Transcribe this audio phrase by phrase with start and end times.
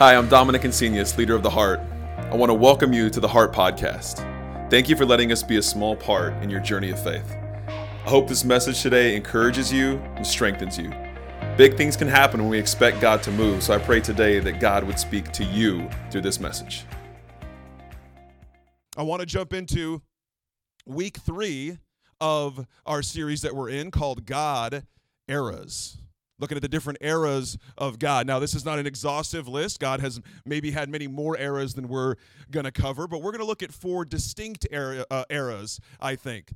[0.00, 1.78] Hi, I'm Dominic Insenius, leader of The Heart.
[2.16, 4.20] I want to welcome you to the Heart Podcast.
[4.70, 7.30] Thank you for letting us be a small part in your journey of faith.
[7.68, 10.90] I hope this message today encourages you and strengthens you.
[11.58, 14.58] Big things can happen when we expect God to move, so I pray today that
[14.58, 16.86] God would speak to you through this message.
[18.96, 20.00] I want to jump into
[20.86, 21.76] week three
[22.22, 24.86] of our series that we're in called God
[25.28, 25.99] Eras.
[26.40, 28.26] Looking at the different eras of God.
[28.26, 29.78] Now, this is not an exhaustive list.
[29.78, 32.16] God has maybe had many more eras than we're
[32.50, 36.16] going to cover, but we're going to look at four distinct era, uh, eras, I
[36.16, 36.52] think.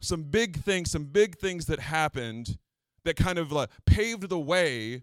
[0.00, 2.58] Some big things, some big things that happened
[3.04, 5.02] that kind of uh, paved the way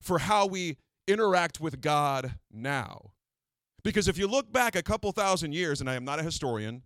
[0.00, 0.76] for how we
[1.08, 3.12] interact with God now.
[3.82, 6.82] Because if you look back a couple thousand years, and I am not a historian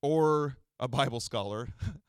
[0.00, 1.68] or a Bible scholar,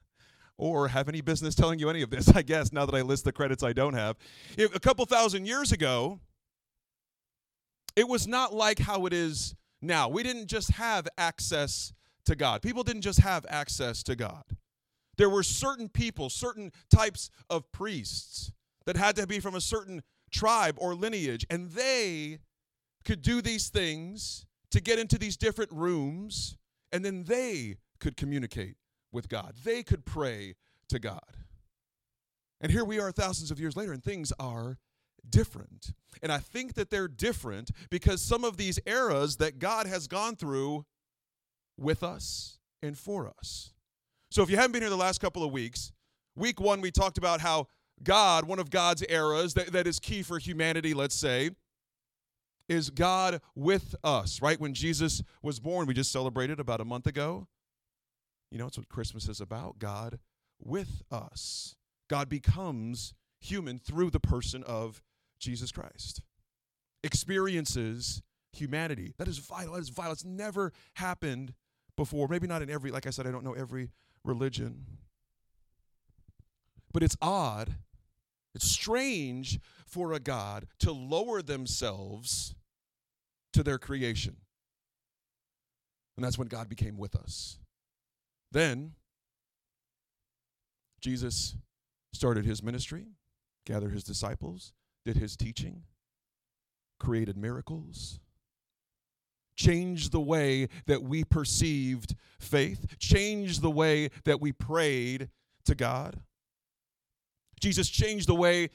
[0.58, 3.26] or have any business telling you any of this, I guess, now that I list
[3.26, 4.18] the credits I don't have.
[4.58, 6.20] A couple thousand years ago,
[7.96, 10.09] it was not like how it is now.
[10.09, 11.94] We didn't just have access
[12.26, 14.44] to God, people didn't just have access to God.
[15.18, 18.52] There were certain people, certain types of priests
[18.86, 22.40] that had to be from a certain tribe or lineage, and they
[23.03, 26.58] could do these things to get into these different rooms,
[26.92, 28.76] and then they could communicate
[29.11, 29.55] with God.
[29.63, 30.55] They could pray
[30.89, 31.38] to God.
[32.59, 34.77] And here we are thousands of years later, and things are
[35.30, 35.94] different.
[36.22, 40.35] And I think that they're different because some of these eras that God has gone
[40.35, 40.85] through
[41.78, 43.73] with us and for us.
[44.30, 45.91] So if you haven't been here the last couple of weeks,
[46.35, 47.67] week one, we talked about how
[48.03, 51.52] God, one of God's eras that, that is key for humanity, let's say,
[52.69, 54.59] is God with us, right?
[54.59, 57.47] When Jesus was born, we just celebrated about a month ago.
[58.52, 60.20] You know, it's what Christmas is about God
[60.59, 61.76] with us.
[62.09, 65.02] God becomes human through the person of
[65.40, 66.22] Jesus Christ.
[67.03, 69.14] Experiences humanity.
[69.18, 69.73] That is vital.
[69.73, 70.14] That is vital.
[70.14, 71.53] It's never happened
[71.95, 72.28] before.
[72.28, 73.90] Maybe not in every, like I said, I don't know every
[74.24, 74.85] religion.
[76.94, 77.75] But it's odd,
[78.56, 82.56] it's strange for a God to lower themselves
[83.53, 84.38] to their creation.
[86.16, 87.59] And that's when God became with us.
[88.52, 88.94] Then
[91.02, 91.56] Jesus
[92.13, 93.08] started his ministry,
[93.66, 94.74] gathered his disciples,
[95.06, 95.84] did his teaching,
[97.00, 98.19] created miracles,
[99.56, 105.29] changed the way that we perceived faith, changed the way that we prayed
[105.66, 106.22] to God.
[107.59, 108.69] Jesus changed the way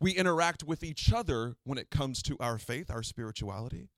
[0.00, 3.88] we interact with each other when it comes to our faith, our spirituality.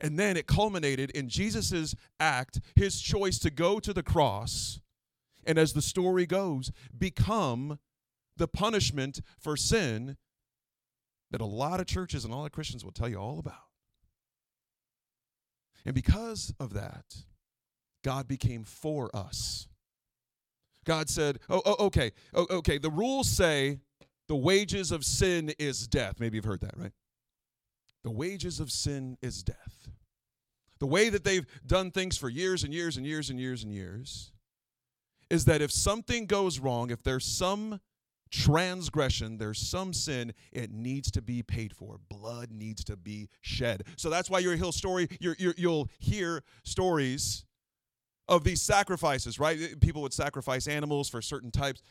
[0.00, 4.80] And then it culminated in Jesus' act, his choice to go to the cross,
[5.46, 7.78] and as the story goes, become
[8.36, 10.16] the punishment for sin
[11.30, 13.54] that a lot of churches and all the Christians will tell you all about.
[15.84, 17.04] And because of that,
[18.02, 19.68] God became for us.
[20.84, 23.80] God said, oh, oh okay, oh, okay, the rules say
[24.28, 26.20] the wages of sin is death.
[26.20, 26.92] Maybe you've heard that, right?
[28.04, 29.88] The wages of sin is death.
[30.78, 33.72] The way that they've done things for years and years and years and years and
[33.72, 34.32] years
[35.30, 37.80] is that if something goes wrong, if there's some
[38.30, 41.98] transgression, there's some sin, it needs to be paid for.
[42.08, 43.84] Blood needs to be shed.
[43.96, 45.08] So that's why you'll hear story.
[45.20, 47.44] you will hear stories
[48.28, 49.80] of these sacrifices, right?
[49.80, 51.82] People would sacrifice animals for certain types.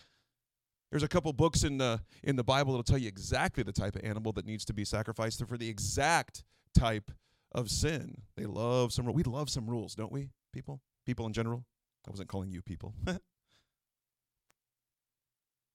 [0.93, 3.95] There's a couple books in the in the Bible that'll tell you exactly the type
[3.95, 6.43] of animal that needs to be sacrificed for the exact
[6.77, 7.09] type
[7.51, 8.21] of sin.
[8.37, 10.29] They love some we love some rules, don't we?
[10.53, 10.81] People?
[11.07, 11.65] People in general?
[12.07, 12.93] I wasn't calling you people.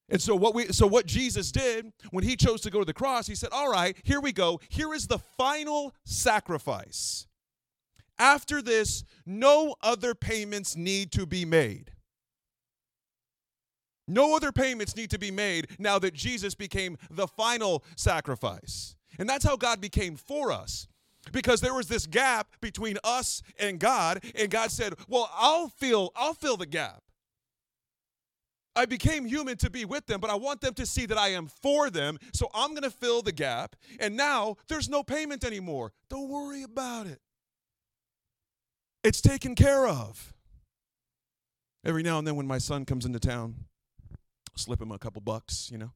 [0.08, 2.94] and so what we so what Jesus did when he chose to go to the
[2.94, 4.60] cross, he said, "All right, here we go.
[4.68, 7.26] Here is the final sacrifice.
[8.20, 11.90] After this, no other payments need to be made."
[14.08, 18.96] No other payments need to be made now that Jesus became the final sacrifice.
[19.18, 20.88] And that's how God became for us.
[21.30, 26.10] Because there was this gap between us and God, and God said, "Well, I'll fill
[26.16, 27.02] I'll fill the gap.
[28.74, 31.30] I became human to be with them, but I want them to see that I
[31.30, 33.74] am for them, so I'm going to fill the gap.
[33.98, 35.92] And now there's no payment anymore.
[36.08, 37.20] Don't worry about it.
[39.02, 40.32] It's taken care of.
[41.84, 43.64] Every now and then when my son comes into town,
[44.58, 45.92] slip him a couple bucks, you know.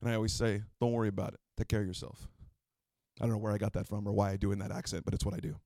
[0.00, 1.40] And I always say, don't worry about it.
[1.56, 2.28] Take care of yourself.
[3.20, 5.04] I don't know where I got that from or why I do in that accent,
[5.04, 5.56] but it's what I do.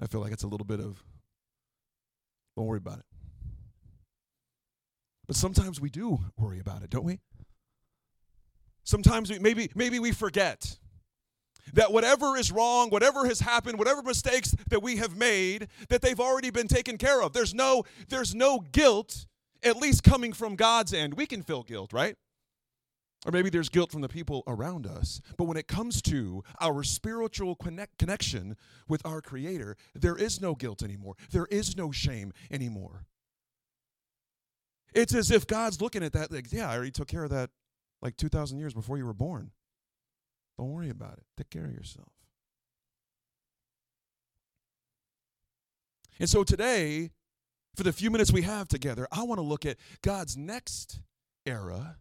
[0.00, 1.02] I feel like it's a little bit of,
[2.56, 3.04] don't worry about it.
[5.26, 7.20] But sometimes we do worry about it, don't we?
[8.82, 10.78] Sometimes we, maybe maybe we forget
[11.74, 16.20] that whatever is wrong, whatever has happened, whatever mistakes that we have made, that they've
[16.20, 17.32] already been taken care of.
[17.32, 19.26] There's no there's no guilt
[19.62, 21.14] at least coming from God's end.
[21.14, 22.16] We can feel guilt, right?
[23.26, 25.20] Or maybe there's guilt from the people around us.
[25.36, 28.56] But when it comes to our spiritual connect, connection
[28.88, 31.16] with our Creator, there is no guilt anymore.
[31.30, 33.04] There is no shame anymore.
[34.94, 37.50] It's as if God's looking at that, like, yeah, I already took care of that
[38.00, 39.50] like 2,000 years before you were born.
[40.60, 41.24] Don't worry about it.
[41.38, 42.12] Take care of yourself.
[46.18, 47.12] And so today,
[47.74, 51.00] for the few minutes we have together, I want to look at God's next
[51.46, 51.96] era,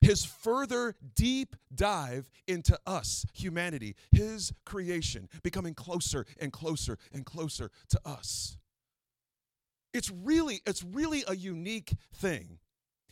[0.00, 7.70] his further deep dive into us, humanity, his creation, becoming closer and closer and closer
[7.90, 8.56] to us.
[9.92, 12.60] It's really, it's really a unique thing.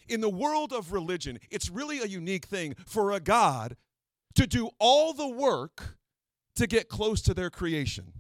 [0.09, 3.77] In the world of religion, it's really a unique thing for a God
[4.35, 5.97] to do all the work
[6.57, 8.13] to get close to their creation.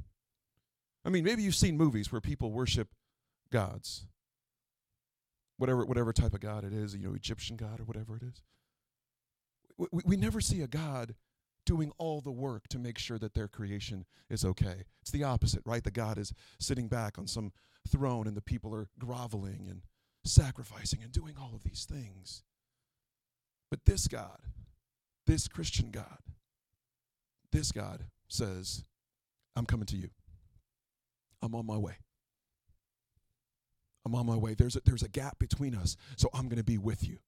[1.04, 2.88] I mean, maybe you've seen movies where people worship
[3.50, 4.06] gods.
[5.56, 8.42] Whatever, whatever type of God it is, you know, Egyptian God or whatever it is.
[9.76, 11.14] We, we never see a God
[11.66, 14.84] doing all the work to make sure that their creation is okay.
[15.02, 15.84] It's the opposite, right?
[15.84, 17.52] The God is sitting back on some
[17.88, 19.82] throne and the people are groveling and
[20.24, 22.42] sacrificing and doing all of these things.
[23.70, 24.40] But this God,
[25.30, 26.18] this Christian God,
[27.52, 28.82] this God says,
[29.54, 30.10] I'm coming to you.
[31.40, 31.98] I'm on my way.
[34.04, 34.54] I'm on my way.
[34.54, 37.18] There's a, there's a gap between us, so I'm going to be with you.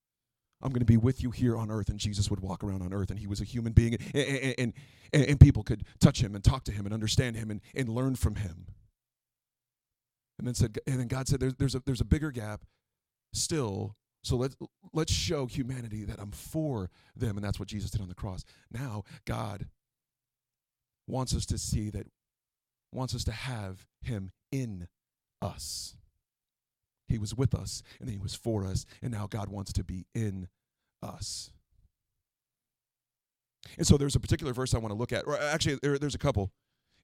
[0.60, 1.90] I'm going to be with you here on earth.
[1.90, 4.72] And Jesus would walk around on earth, and he was a human being, and, and,
[5.12, 7.88] and, and people could touch him and talk to him and understand him and, and
[7.88, 8.66] learn from him.
[10.38, 12.62] And then said, and then God said, there's, there's, a, there's a bigger gap
[13.32, 13.94] still.
[14.22, 14.56] So let's,
[14.92, 17.36] let's show humanity that I'm for them.
[17.36, 18.44] And that's what Jesus did on the cross.
[18.70, 19.66] Now, God
[21.08, 22.06] wants us to see that,
[22.92, 24.86] wants us to have him in
[25.40, 25.96] us.
[27.08, 29.84] He was with us, and then He was for us, and now God wants to
[29.84, 30.48] be in
[31.02, 31.50] us.
[33.76, 35.26] And so there's a particular verse I want to look at.
[35.26, 36.52] Or actually, there, there's a couple.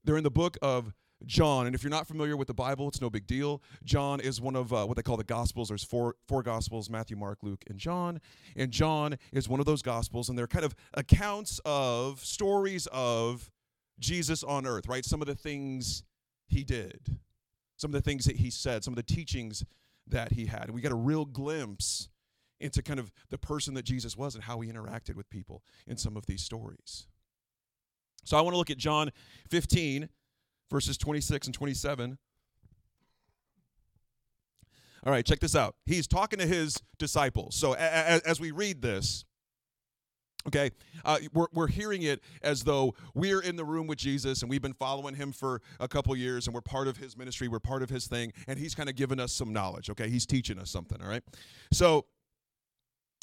[0.05, 0.95] They're in the book of
[1.27, 1.67] John.
[1.67, 3.63] And if you're not familiar with the Bible, it's no big deal.
[3.85, 5.69] John is one of uh, what they call the Gospels.
[5.69, 8.21] There's four, four Gospels Matthew, Mark, Luke, and John.
[8.57, 10.29] And John is one of those Gospels.
[10.29, 13.51] And they're kind of accounts of, stories of
[13.99, 15.05] Jesus on earth, right?
[15.05, 16.05] Some of the things
[16.47, 17.19] he did,
[17.77, 19.65] some of the things that he said, some of the teachings
[20.07, 20.65] that he had.
[20.65, 22.09] And we get a real glimpse
[22.61, 25.97] into kind of the person that Jesus was and how he interacted with people in
[25.97, 27.07] some of these stories.
[28.25, 29.11] So I want to look at John
[29.51, 30.09] 15,
[30.71, 32.19] verses 26 and 27.
[35.05, 35.77] All right, check this out.
[35.87, 37.55] He's talking to his disciples.
[37.55, 39.25] So as we read this,
[40.47, 40.71] Okay,
[41.05, 44.63] uh, we're, we're hearing it as though we're in the room with Jesus and we've
[44.63, 47.83] been following him for a couple years and we're part of his ministry, we're part
[47.83, 49.91] of his thing, and he's kind of giving us some knowledge.
[49.91, 51.03] Okay, he's teaching us something.
[51.03, 51.23] All right,
[51.73, 52.07] so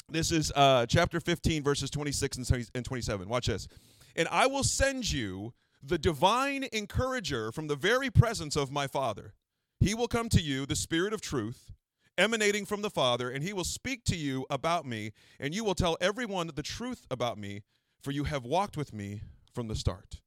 [0.08, 2.36] this is uh, chapter 15, verses 26
[2.74, 3.28] and 27.
[3.28, 3.66] Watch this.
[4.14, 5.52] And I will send you
[5.82, 9.34] the divine encourager from the very presence of my Father.
[9.78, 11.72] He will come to you, the Spirit of truth
[12.18, 15.74] emanating from the Father, and he will speak to you about me, and you will
[15.74, 17.62] tell everyone the truth about me,
[18.00, 19.22] for you have walked with me
[19.54, 20.20] from the start.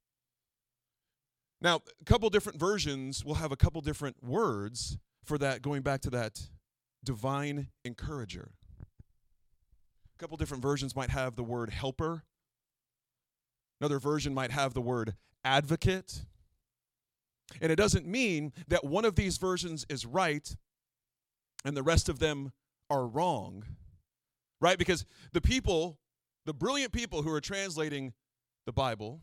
[1.60, 6.00] Now, a couple different versions will have a couple different words for that, going back
[6.02, 6.40] to that
[7.04, 8.52] divine encourager.
[8.80, 12.24] A couple different versions might have the word helper.
[13.80, 16.22] Another version might have the word advocate.
[17.60, 20.56] And it doesn't mean that one of these versions is right
[21.64, 22.52] and the rest of them
[22.88, 23.64] are wrong,
[24.60, 24.78] right?
[24.78, 25.98] Because the people,
[26.46, 28.12] the brilliant people who are translating
[28.66, 29.20] the Bible,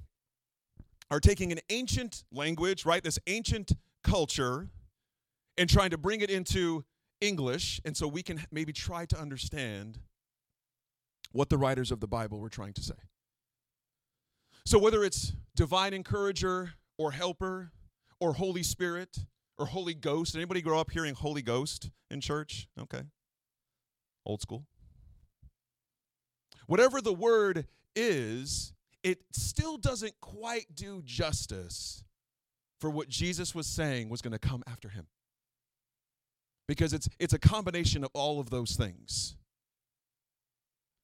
[1.09, 3.03] are taking an ancient language, right?
[3.03, 3.71] This ancient
[4.03, 4.69] culture,
[5.57, 6.85] and trying to bring it into
[7.21, 7.81] English.
[7.83, 9.99] And so we can maybe try to understand
[11.31, 12.93] what the writers of the Bible were trying to say.
[14.67, 17.71] So whether it's divine encourager or helper
[18.19, 19.17] or Holy Spirit
[19.57, 20.35] or Holy Ghost.
[20.35, 22.67] Anybody grow up hearing Holy Ghost in church?
[22.77, 23.03] Okay.
[24.25, 24.65] Old school.
[26.65, 32.03] Whatever the word is, it still doesn't quite do justice
[32.81, 35.07] for what Jesus was saying was going to come after him.
[36.67, 39.36] Because it's it's a combination of all of those things.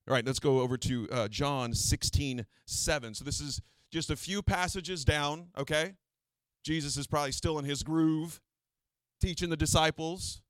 [0.08, 3.14] All right, let's go over to uh, John 16, 7.
[3.14, 5.94] So this is just a few passages down, okay?
[6.64, 8.42] Jesus is probably still in his groove,
[9.22, 10.42] teaching the disciples.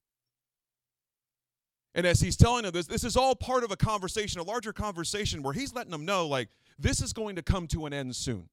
[1.93, 4.73] And as he's telling them this, this is all part of a conversation, a larger
[4.73, 8.15] conversation where he's letting them know, like, this is going to come to an end
[8.15, 8.49] soon.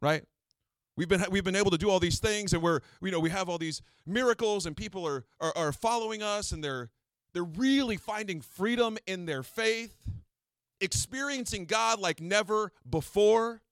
[0.00, 0.22] Right?
[0.96, 3.30] We've been, we've been able to do all these things, and we're, you know, we
[3.30, 6.90] have all these miracles, and people are, are, are following us, and they're,
[7.32, 9.96] they're really finding freedom in their faith,
[10.80, 13.62] experiencing God like never before.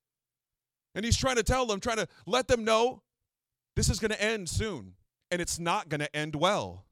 [0.94, 3.02] And he's trying to tell them, trying to let them know
[3.76, 4.94] this is going to end soon,
[5.30, 6.84] and it's not going to end well.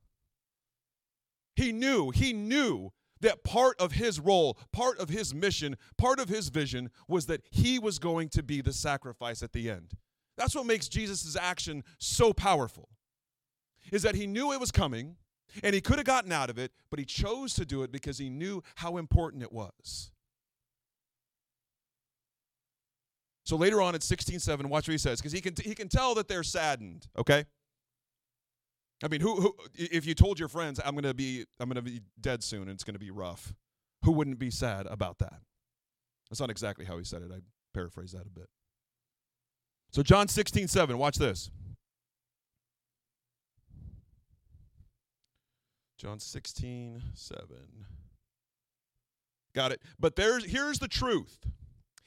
[1.56, 6.28] He knew, he knew that part of his role, part of his mission, part of
[6.28, 9.94] his vision was that he was going to be the sacrifice at the end.
[10.36, 12.88] That's what makes Jesus' action so powerful.
[13.90, 15.16] Is that he knew it was coming
[15.62, 18.18] and he could have gotten out of it, but he chose to do it because
[18.18, 20.10] he knew how important it was.
[23.44, 26.14] So later on in 16:7, watch what he says, because he can he can tell
[26.16, 27.46] that they're saddened, okay?
[29.02, 32.02] I mean, who, who if you told your friends I'm gonna be I'm gonna be
[32.20, 33.54] dead soon and it's gonna be rough,
[34.04, 35.40] who wouldn't be sad about that?
[36.28, 37.30] That's not exactly how he said it.
[37.32, 37.38] I
[37.72, 38.48] paraphrase that a bit.
[39.90, 41.50] So John 16, 7, watch this.
[45.98, 47.46] John 16, 7.
[49.54, 49.82] Got it.
[49.98, 51.38] But there's here's the truth.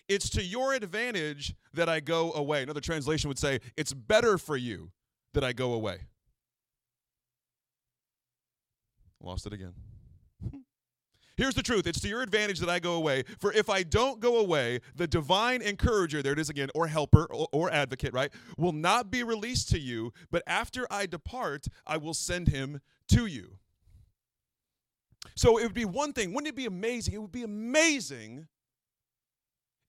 [0.08, 2.64] It's to your advantage that I go away.
[2.64, 4.92] Another translation would say, it's better for you
[5.34, 6.08] that I go away.
[9.22, 9.74] Lost it again.
[11.38, 13.24] Here's the truth it's to your advantage that I go away.
[13.40, 17.26] For if I don't go away, the divine encourager, there it is again, or helper
[17.26, 20.12] or, or, advocate, right, will not be released to you.
[20.30, 23.58] But after I depart, I will send him to you.
[25.42, 27.16] So it would be one thing, wouldn't it be amazing?
[27.16, 28.48] It would be amazing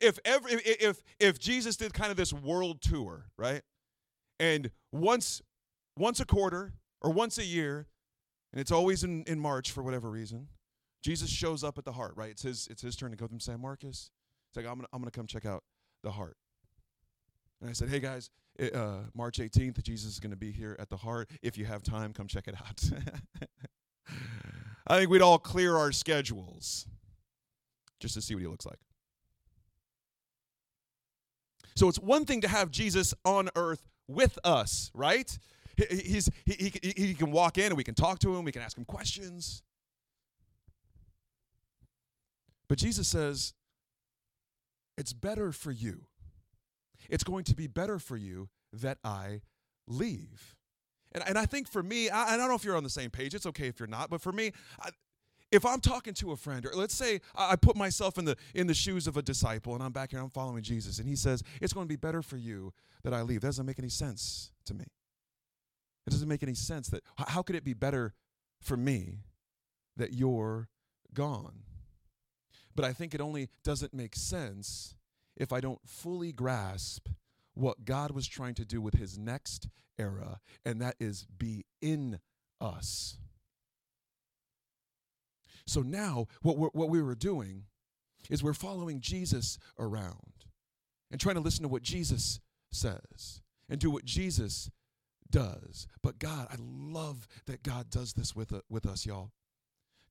[0.01, 3.61] if every if if Jesus did kind of this world tour, right?
[4.41, 5.43] And once
[5.99, 7.87] once a quarter or once a year,
[8.51, 10.49] and it's always in, in March for whatever reason,
[11.03, 12.31] Jesus shows up at the heart, right?
[12.31, 14.11] It's his it's his turn to go to San Marcos.
[14.49, 15.65] It's like I'm gonna I'm gonna come check out
[16.03, 16.39] the heart.
[17.61, 18.31] And I said, hey guys,
[18.73, 21.29] uh, March 18th, Jesus is gonna be here at the heart.
[21.43, 22.91] If you have time, come check it out.
[24.87, 26.87] I think we'd all clear our schedules
[28.01, 28.79] just to see what he looks like.
[31.75, 35.39] So it's one thing to have Jesus on earth with us, right?
[35.91, 38.63] He's, he, he, he can walk in and we can talk to him, we can
[38.63, 39.63] ask him questions.
[42.69, 43.55] But Jesus says,
[44.99, 46.07] it's better for you.
[47.09, 49.41] It's going to be better for you that I
[49.87, 50.55] leave.
[51.15, 53.11] And, and I think for me, I, I don't know if you're on the same
[53.11, 53.35] page.
[53.35, 54.11] It's okay if you're not.
[54.11, 54.91] But for me, I,
[55.51, 58.67] if I'm talking to a friend, or let's say I put myself in the in
[58.67, 61.43] the shoes of a disciple, and I'm back here, I'm following Jesus, and he says
[61.61, 62.73] it's going to be better for you
[63.05, 63.43] that I leave.
[63.43, 64.87] That doesn't make any sense to me.
[66.07, 68.15] It doesn't make any sense that how could it be better
[68.61, 69.21] for me
[69.97, 70.69] that you're
[71.15, 71.63] gone?
[72.75, 74.95] But I think it only doesn't make sense
[75.37, 77.09] if I don't fully grasp
[77.55, 79.69] what God was trying to do with his next
[79.99, 82.21] era, and that is be in
[82.61, 83.19] us.
[85.67, 87.65] So now, what, what we were doing
[88.31, 90.47] is we're following Jesus around
[91.11, 92.41] and trying to listen to what Jesus
[92.71, 94.71] says and do what Jesus
[95.31, 95.87] does.
[96.03, 99.33] But God, I love that God does this with, uh, with us, y'all.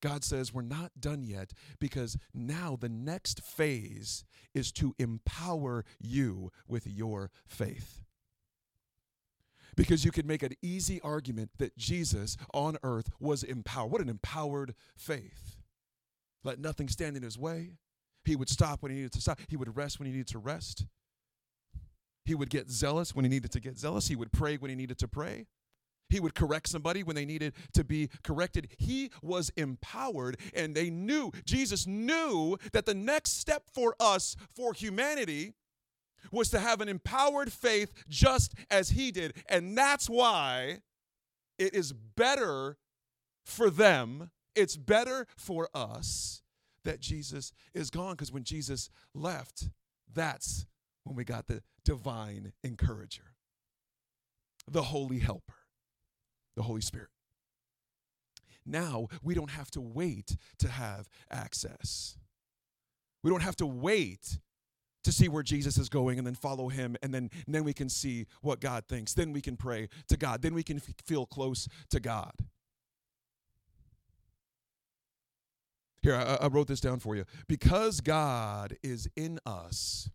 [0.02, 6.52] God says we're not done yet because now the next phase is to empower you
[6.68, 8.04] with your faith.
[9.76, 13.92] Because you could make an easy argument that Jesus on earth was empowered.
[13.92, 15.56] What an empowered faith.
[16.44, 17.78] Let nothing stand in his way.
[18.26, 20.40] He would stop when he needed to stop, he would rest when he needed to
[20.40, 20.86] rest.
[22.26, 24.08] He would get zealous when he needed to get zealous.
[24.08, 25.48] He would pray when he needed to pray.
[26.12, 28.68] He would correct somebody when they needed to be corrected.
[28.78, 34.74] He was empowered, and they knew, Jesus knew that the next step for us, for
[34.74, 35.54] humanity,
[36.32, 39.34] was to have an empowered faith just as he did.
[39.48, 40.80] And that's why
[41.58, 42.78] it is better
[43.46, 46.44] for them, it's better for us
[46.84, 48.12] that Jesus is gone.
[48.12, 49.70] Because when Jesus left,
[50.14, 50.66] that's
[51.06, 53.34] when we got the divine encourager,
[54.70, 55.61] the holy helper
[56.56, 57.10] the Holy Spirit.
[58.66, 62.18] Now we don't have to wait to have access.
[63.24, 64.40] We don't have to wait
[65.04, 67.90] to see where Jesus is going and then follow him and then, then we can
[67.90, 69.14] see what God thinks.
[69.14, 70.42] Then we can pray to God.
[70.42, 72.34] Then we can f- feel close to God.
[76.04, 77.26] Here, I, I wrote this down for you.
[77.48, 80.10] Because God is in us,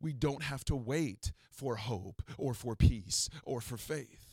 [0.00, 4.27] we don't have to wait for hope or for peace or for faith.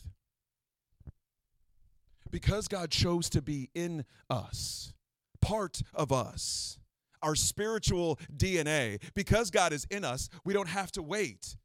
[2.31, 4.93] Because God chose to be in us,
[5.41, 6.79] part of us,
[7.21, 11.57] our spiritual DNA, because God is in us, we don't have to wait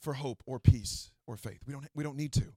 [0.00, 1.60] for hope or peace or faith.
[1.66, 2.52] We don't, we don't need to.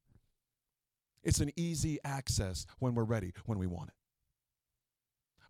[1.24, 3.96] It's an easy access when we're ready, when we want it.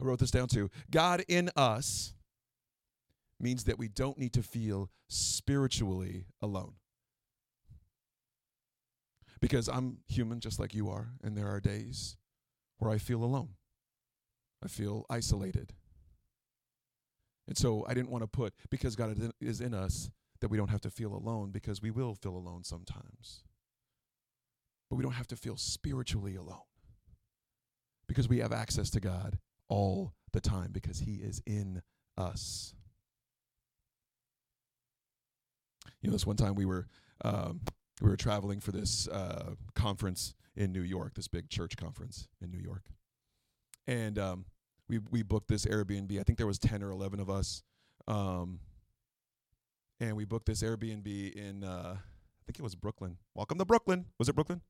[0.02, 0.70] I wrote this down too.
[0.90, 2.14] God in us
[3.40, 6.74] means that we don't need to feel spiritually alone.
[9.42, 12.18] Because I'm human just like you are, and there are days
[12.78, 13.50] where I feel alone.
[14.64, 15.74] I feel isolated.
[17.48, 20.10] And so I didn't want to put, because God is in us,
[20.42, 23.44] that we don't have to feel alone, because we will feel alone sometimes.
[24.90, 26.68] But we don't have to feel spiritually alone,
[28.08, 31.82] because we have access to God all the time, because He is in
[32.18, 32.76] us.
[36.02, 36.88] You know, this one time we were
[37.26, 37.62] um,
[38.02, 42.52] we were traveling for this uh, conference in New York, this big church conference in
[42.52, 42.84] New York,
[43.88, 44.46] and um,
[44.88, 46.20] we we booked this Airbnb.
[46.20, 47.64] I think there was ten or eleven of us,
[48.08, 48.60] um,
[50.00, 53.18] and we booked this Airbnb in uh, I think it was Brooklyn.
[53.36, 54.06] Welcome to Brooklyn.
[54.18, 54.62] Was it Brooklyn?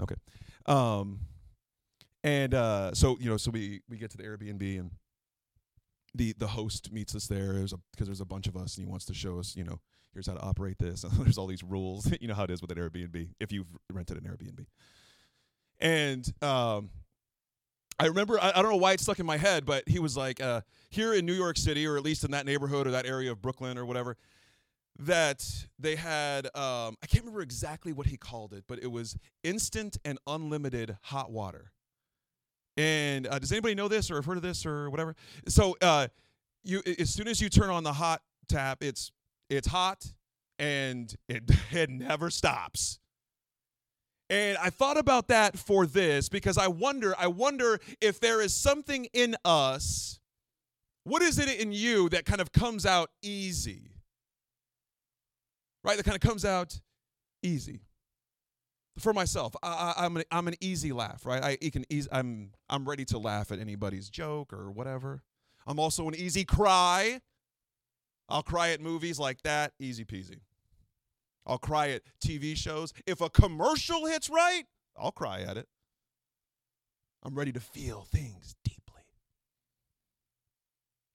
[0.00, 0.16] Okay.
[0.66, 1.20] Um,
[2.22, 4.90] and uh, so you know, so we we get to the Airbnb and
[6.14, 7.52] the the host meets us there.
[7.52, 9.64] There's a because there's a bunch of us and he wants to show us, you
[9.64, 9.80] know,
[10.14, 11.04] here's how to operate this.
[11.18, 12.10] there's all these rules.
[12.20, 14.66] you know how it is with an Airbnb if you've rented an Airbnb.
[15.80, 16.90] And um,
[17.98, 20.16] I remember I, I, don't know why it stuck in my head, but he was
[20.16, 23.06] like, uh, here in New York City, or at least in that neighborhood or that
[23.06, 24.16] area of Brooklyn or whatever,
[25.00, 25.44] that
[25.78, 29.98] they had um, I can't remember exactly what he called it, but it was instant
[30.04, 31.72] and unlimited hot water.
[32.76, 35.14] And uh, does anybody know this or have heard of this or whatever?
[35.48, 36.08] So uh,
[36.62, 39.10] you as soon as you turn on the hot tap, it's
[39.48, 40.12] it's hot
[40.58, 42.98] and it, it never stops.
[44.30, 48.54] And I thought about that for this because I wonder, I wonder if there is
[48.54, 50.18] something in us.
[51.04, 53.92] What is it in you that kind of comes out easy?
[55.82, 55.98] Right?
[55.98, 56.80] That kind of comes out
[57.42, 57.82] easy.
[58.98, 61.42] For myself, I, am an, I'm an easy laugh, right?
[61.42, 65.24] I can easy, I'm I'm ready to laugh at anybody's joke or whatever.
[65.66, 67.20] I'm also an easy cry.
[68.28, 70.40] I'll cry at movies like that, easy peasy.
[71.46, 72.92] I'll cry at TV shows.
[73.06, 74.64] If a commercial hits right,
[74.96, 75.68] I'll cry at it.
[77.22, 79.02] I'm ready to feel things deeply.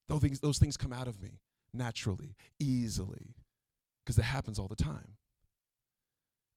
[0.08, 1.40] Those things, those things come out of me
[1.74, 3.36] naturally, easily,
[4.04, 5.18] because it happens all the time.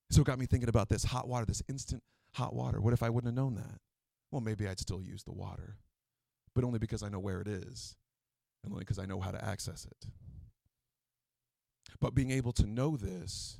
[0.09, 2.81] So it got me thinking about this hot water, this instant hot water.
[2.81, 3.79] What if I wouldn't have known that?
[4.31, 5.77] Well, maybe I'd still use the water,
[6.55, 7.95] but only because I know where it is
[8.63, 10.07] and only because I know how to access it.
[11.99, 13.57] But being able to know this,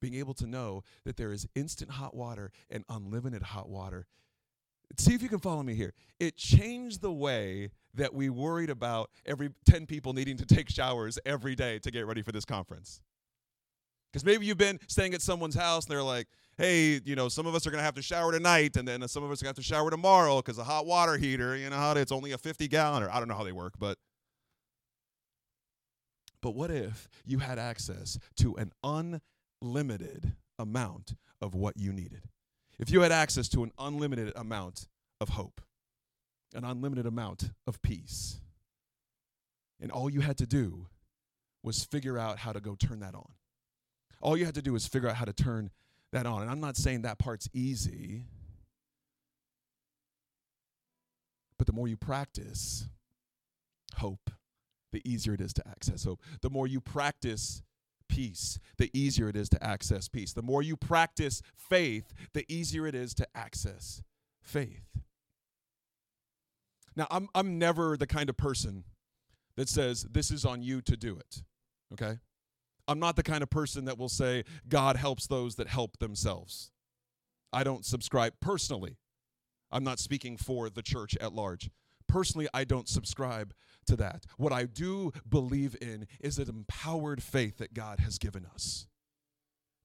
[0.00, 4.06] being able to know that there is instant hot water and unlimited hot water,
[4.98, 5.92] see if you can follow me here.
[6.20, 11.18] It changed the way that we worried about every 10 people needing to take showers
[11.24, 13.00] every day to get ready for this conference.
[14.12, 17.46] Because maybe you've been staying at someone's house and they're like, hey, you know, some
[17.46, 19.46] of us are going to have to shower tonight and then some of us are
[19.46, 22.12] going to have to shower tomorrow because the hot water heater, you know how it's
[22.12, 23.98] only a 50 gallon or I don't know how they work, but
[26.44, 32.28] but what if you had access to an unlimited amount of what you needed?
[32.78, 34.86] If you had access to an unlimited amount
[35.22, 35.62] of hope,
[36.54, 38.40] an unlimited amount of peace,
[39.80, 40.86] and all you had to do
[41.62, 43.30] was figure out how to go turn that on.
[44.20, 45.70] All you had to do was figure out how to turn
[46.12, 46.42] that on.
[46.42, 48.26] And I'm not saying that part's easy,
[51.56, 52.86] but the more you practice
[53.96, 54.30] hope,
[54.94, 56.22] the easier it is to access hope.
[56.40, 57.62] The more you practice
[58.08, 60.32] peace, the easier it is to access peace.
[60.32, 64.02] The more you practice faith, the easier it is to access
[64.40, 64.86] faith.
[66.94, 68.84] Now, I'm, I'm never the kind of person
[69.56, 71.42] that says, This is on you to do it.
[71.92, 72.20] Okay?
[72.86, 76.70] I'm not the kind of person that will say, God helps those that help themselves.
[77.52, 78.96] I don't subscribe personally.
[79.72, 81.68] I'm not speaking for the church at large.
[82.06, 83.54] Personally, I don't subscribe
[83.86, 84.24] to that.
[84.36, 88.86] What I do believe in is an empowered faith that God has given us.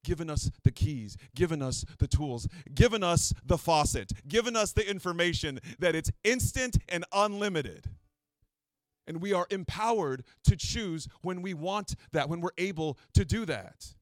[0.03, 4.89] Given us the keys, given us the tools, given us the faucet, given us the
[4.89, 7.87] information that it's instant and unlimited.
[9.05, 13.45] And we are empowered to choose when we want that, when we're able to do
[13.45, 13.95] that.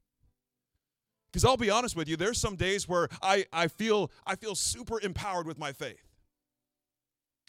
[1.32, 4.54] Because I'll be honest with you, there's some days where I, I feel I feel
[4.54, 6.08] super empowered with my faith.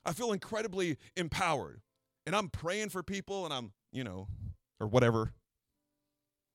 [0.06, 1.82] I feel incredibly empowered.
[2.30, 4.28] And I'm praying for people and I'm, you know,
[4.80, 5.34] or whatever.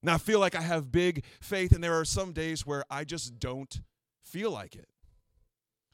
[0.03, 3.03] And I feel like I have big faith, and there are some days where I
[3.03, 3.81] just don't
[4.23, 4.87] feel like it.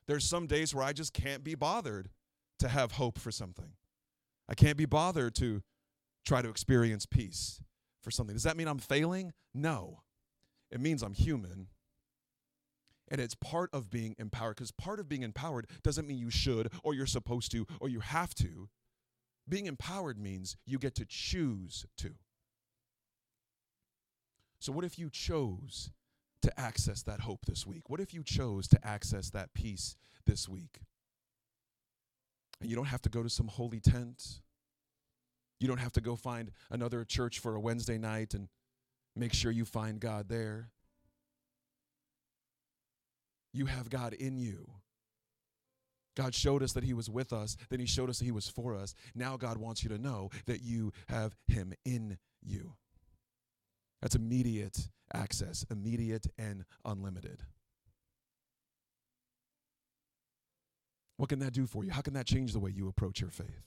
[0.07, 2.11] There's some days where I just can't be bothered
[2.59, 3.73] to have hope for something.
[4.51, 5.63] I can't be bothered to
[6.27, 7.63] try to experience peace
[8.03, 8.35] for something.
[8.35, 9.33] Does that mean I'm failing?
[9.55, 10.03] No.
[10.71, 11.69] It means I'm human.
[13.11, 16.71] And it's part of being empowered because part of being empowered doesn't mean you should
[16.83, 18.69] or you're supposed to or you have to.
[19.49, 22.11] Being empowered means you get to choose to.
[24.61, 25.91] So, what if you chose
[26.43, 27.89] to access that hope this week?
[27.89, 30.81] What if you chose to access that peace this week?
[32.61, 34.41] And you don't have to go to some holy tent.
[35.59, 38.49] You don't have to go find another church for a Wednesday night and
[39.17, 40.71] make sure you find God there.
[43.53, 44.71] You have God in you.
[46.17, 48.49] God showed us that He was with us, then He showed us that He was
[48.49, 48.95] for us.
[49.15, 52.75] Now God wants you to know that you have Him in you.
[54.03, 57.43] That's immediate access, immediate and unlimited.
[61.17, 61.91] What can that do for you?
[61.91, 63.67] How can that change the way you approach your faith?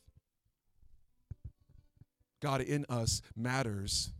[2.41, 4.11] God in us matters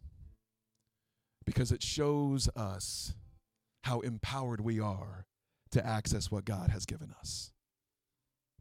[1.45, 3.15] because it shows us
[3.83, 5.25] how empowered we are
[5.71, 7.52] to access what God has given us.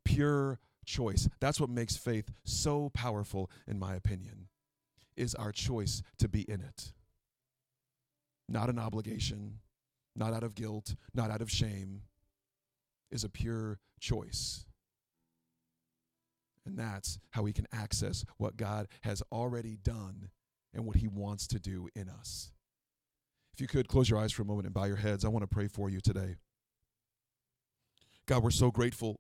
[0.05, 1.29] Pure choice.
[1.41, 4.49] That's what makes faith so powerful, in my opinion,
[5.17, 6.93] is our choice to be in it
[8.49, 9.59] not an obligation,
[10.15, 12.03] not out of guilt, not out of shame,
[13.11, 14.67] is a pure choice.
[16.65, 20.29] And that's how we can access what God has already done
[20.75, 22.53] and what He wants to do in us.
[23.55, 25.43] If you could close your eyes for a moment and bow your heads, I want
[25.43, 26.37] to pray for you today.
[28.27, 29.19] God, we're so grateful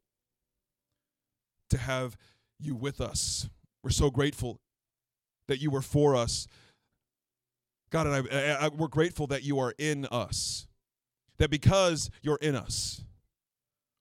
[1.73, 2.17] to have
[2.59, 3.49] you with us.
[3.83, 4.61] We're so grateful
[5.49, 6.47] that you were for us
[7.93, 10.67] God, and I, I, I, we're grateful that you are in us.
[11.39, 13.05] That because you're in us,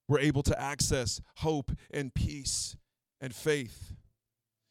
[0.07, 2.77] we're able to access hope and peace
[3.19, 3.93] and faith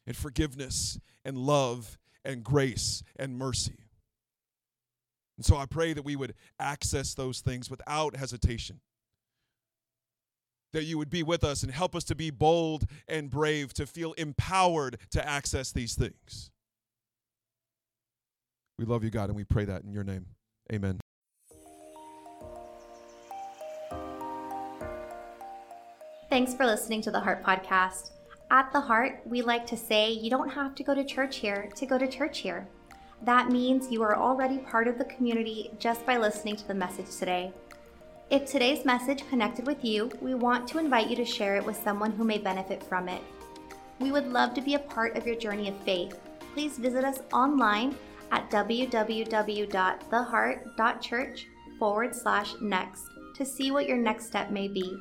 [0.06, 3.84] and forgiveness and love and grace and mercy.
[5.36, 8.80] And so I pray that we would access those things without hesitation.
[10.72, 13.86] That you would be with us and help us to be bold and brave, to
[13.86, 16.50] feel empowered to access these things.
[18.78, 20.26] We love you, God, and we pray that in your name.
[20.72, 21.00] Amen.
[26.30, 28.10] Thanks for listening to the Heart Podcast.
[28.52, 31.68] At the Heart, we like to say you don't have to go to church here
[31.74, 32.68] to go to church here.
[33.22, 37.16] That means you are already part of the community just by listening to the message
[37.16, 37.52] today.
[38.30, 41.82] If today's message connected with you, we want to invite you to share it with
[41.82, 43.20] someone who may benefit from it.
[43.98, 46.16] We would love to be a part of your journey of faith.
[46.54, 47.96] Please visit us online
[48.30, 53.02] at www.theheart.church forward slash next
[53.34, 54.96] to see what your next step may be.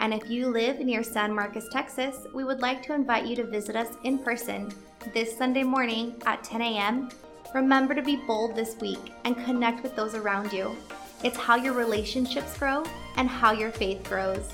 [0.00, 3.46] And if you live near San Marcos, Texas, we would like to invite you to
[3.46, 4.72] visit us in person
[5.14, 7.10] this Sunday morning at 10 a.m.
[7.54, 10.76] Remember to be bold this week and connect with those around you.
[11.22, 12.84] It's how your relationships grow
[13.16, 14.48] and how your faith grows.